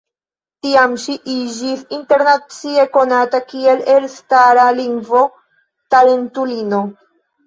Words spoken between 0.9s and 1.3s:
ŝi